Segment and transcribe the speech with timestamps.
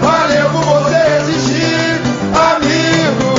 [0.00, 2.00] Valeu por você existir,
[2.54, 3.34] amigo.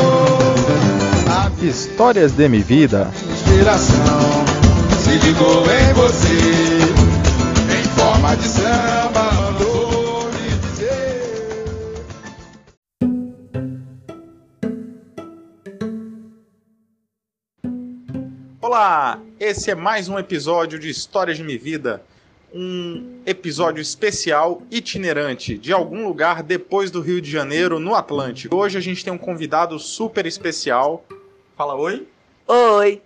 [1.62, 3.10] Histórias de minha vida.
[3.32, 4.46] Inspiração
[5.02, 6.28] se ligou em você.
[7.74, 9.36] Em forma de samba.
[18.62, 22.04] Olá, esse é mais um episódio de Histórias de minha vida.
[22.58, 28.56] Um episódio especial itinerante de algum lugar depois do Rio de Janeiro, no Atlântico.
[28.56, 31.06] Hoje a gente tem um convidado super especial.
[31.58, 32.08] Fala oi.
[32.48, 33.02] Oi.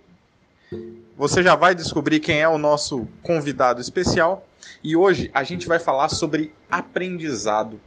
[1.18, 4.48] Você já vai descobrir quem é o nosso convidado especial.
[4.84, 7.82] E hoje a gente vai falar sobre aprendizado.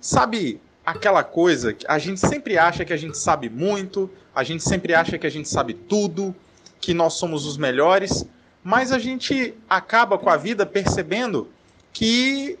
[0.00, 4.62] Sabe aquela coisa que a gente sempre acha que a gente sabe muito, a gente
[4.62, 6.32] sempre acha que a gente sabe tudo,
[6.80, 8.24] que nós somos os melhores,
[8.62, 11.48] mas a gente acaba com a vida percebendo
[11.92, 12.58] que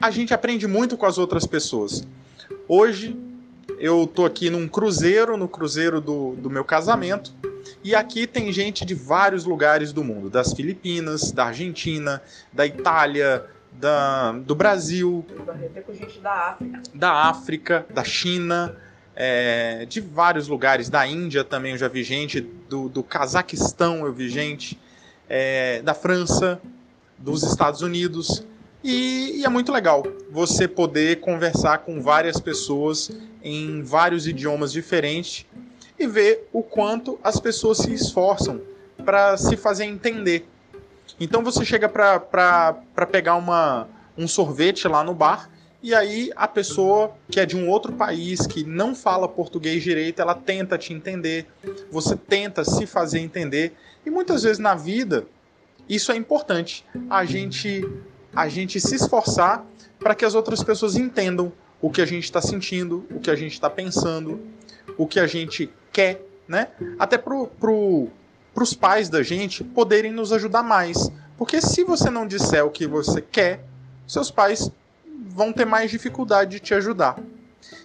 [0.00, 2.06] a gente aprende muito com as outras pessoas.
[2.68, 3.16] Hoje
[3.78, 7.32] eu tô aqui num cruzeiro, no cruzeiro do, do meu casamento,
[7.84, 13.44] e aqui tem gente de vários lugares do mundo, das Filipinas, da Argentina, da Itália,
[13.72, 15.24] da, do Brasil,
[16.20, 16.82] da África.
[16.94, 18.76] da África, da China,
[19.14, 24.12] é, de vários lugares, da Índia também eu já vi gente, do, do Cazaquistão eu
[24.12, 24.78] vi gente,
[25.34, 26.60] é, da França,
[27.16, 28.44] dos Estados Unidos.
[28.84, 33.10] E, e é muito legal você poder conversar com várias pessoas
[33.42, 35.46] em vários idiomas diferentes
[35.98, 38.60] e ver o quanto as pessoas se esforçam
[39.06, 40.46] para se fazer entender.
[41.18, 45.48] Então você chega para pegar uma, um sorvete lá no bar
[45.82, 50.22] e aí a pessoa que é de um outro país, que não fala português direito,
[50.22, 51.46] ela tenta te entender,
[51.90, 53.74] você tenta se fazer entender.
[54.06, 55.26] E muitas vezes na vida
[55.88, 57.84] isso é importante, a gente
[58.34, 59.66] a gente se esforçar
[59.98, 63.34] para que as outras pessoas entendam o que a gente está sentindo, o que a
[63.34, 64.40] gente está pensando,
[64.96, 66.68] o que a gente quer, né?
[66.98, 68.08] Até pro, pro,
[68.80, 71.10] pais da gente poderem nos ajudar mais.
[71.36, 73.64] Porque se você não disser o que você quer,
[74.06, 74.70] seus pais
[75.28, 77.18] vão ter mais dificuldade de te ajudar.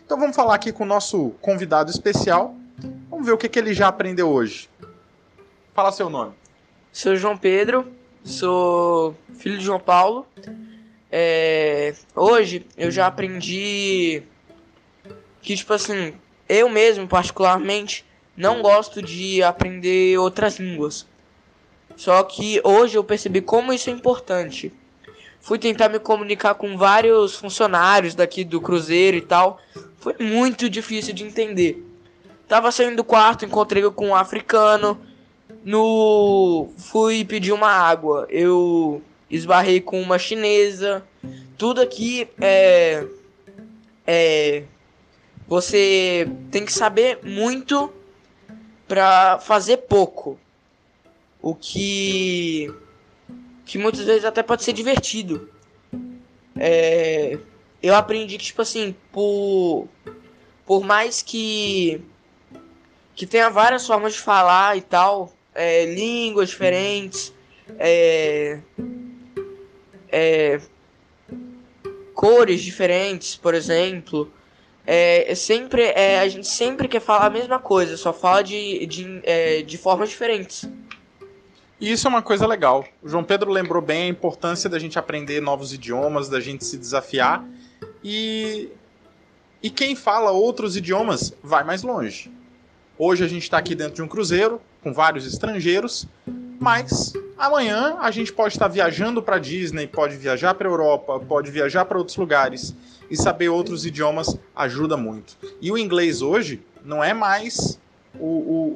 [0.05, 2.55] Então vamos falar aqui com o nosso convidado especial.
[3.09, 4.69] Vamos ver o que, que ele já aprendeu hoje.
[5.73, 6.33] Fala seu nome.
[6.91, 7.87] Sou João Pedro,
[8.23, 10.25] sou filho de João Paulo.
[11.11, 14.23] É, hoje eu já aprendi
[15.41, 16.13] que, tipo assim,
[16.49, 18.05] eu mesmo, particularmente,
[18.35, 21.05] não gosto de aprender outras línguas.
[21.95, 24.71] Só que hoje eu percebi como isso é importante.
[25.41, 29.59] Fui tentar me comunicar com vários funcionários daqui do Cruzeiro e tal.
[29.99, 31.83] Foi muito difícil de entender.
[32.47, 34.99] Tava saindo do quarto, encontrei com um africano.
[35.63, 41.03] No fui pedir uma água, eu esbarrei com uma chinesa.
[41.57, 43.05] Tudo aqui é
[44.05, 44.63] é
[45.47, 47.91] você tem que saber muito
[48.87, 50.39] pra fazer pouco.
[51.41, 52.73] O que
[53.67, 55.49] que muitas vezes até pode ser divertido.
[56.57, 57.37] É,
[57.83, 59.87] eu aprendi que tipo assim, por
[60.65, 62.01] por mais que
[63.13, 67.33] que tenha várias formas de falar e tal, é, línguas diferentes,
[67.77, 68.59] é,
[70.09, 70.61] é,
[72.13, 74.31] cores diferentes, por exemplo.
[74.85, 78.85] É, é sempre, é, a gente sempre quer falar a mesma coisa, só fala de,
[78.85, 80.63] de, é, de formas diferentes.
[81.79, 82.85] E isso é uma coisa legal.
[83.03, 86.75] O João Pedro lembrou bem a importância da gente aprender novos idiomas, da gente se
[86.75, 87.45] desafiar.
[88.03, 88.69] E,
[89.61, 92.31] e quem fala outros idiomas vai mais longe.
[92.97, 96.07] Hoje a gente está aqui dentro de um cruzeiro com vários estrangeiros,
[96.59, 101.85] mas amanhã a gente pode estar viajando para Disney, pode viajar para Europa, pode viajar
[101.85, 102.75] para outros lugares
[103.07, 105.37] e saber outros idiomas ajuda muito.
[105.61, 107.79] E o inglês hoje não é mais
[108.19, 108.25] o,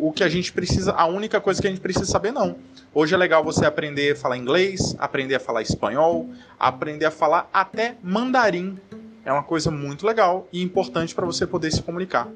[0.03, 2.55] o, o que a gente precisa, a única coisa que a gente precisa saber, não.
[2.93, 6.29] Hoje é legal você aprender a falar inglês, aprender a falar espanhol,
[6.59, 8.77] aprender a falar até mandarim.
[9.23, 12.27] É uma coisa muito legal e importante para você poder se comunicar.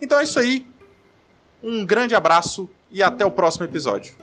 [0.00, 0.66] Então é isso aí.
[1.62, 4.14] Um grande abraço e até o próximo episódio.